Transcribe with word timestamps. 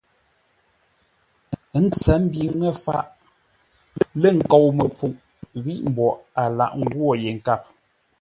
Ə́ 1.77 1.83
tsəmbi 1.99 2.41
ŋə́ 2.59 2.71
faʼ 2.83 3.01
lə̂ 4.21 4.31
nkou-məpfuʼ, 4.37 5.13
ghíʼ 5.63 5.81
mboʼ 5.89 6.13
a 6.41 6.43
lâghʼ 6.57 6.75
ngwô 6.81 7.07
yé 7.21 7.29
nkâp. 7.37 7.61